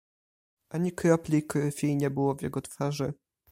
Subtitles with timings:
[0.69, 3.13] "Ani kropli krwi nie było w jego twarzy."